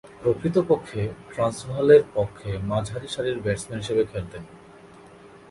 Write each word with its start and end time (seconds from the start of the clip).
প্রকৃতপক্ষে 0.21 1.01
ট্রান্সভালের 1.31 2.01
পক্ষে 2.13 2.51
মাঝারিসারির 2.71 3.37
ব্যাটসম্যান 3.43 3.81
হিসেবে 3.83 4.03
খেলতেন। 4.11 4.43